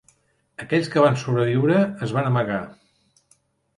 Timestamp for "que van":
0.95-1.19